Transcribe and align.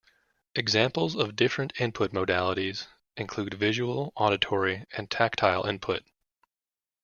Examples 0.55 1.15
of 1.15 1.35
different 1.35 1.79
input 1.79 2.11
modalities 2.11 2.87
include 3.17 3.53
visual, 3.53 4.11
auditory 4.15 4.83
and 4.97 5.11
tactile 5.11 5.63
input. 5.65 6.03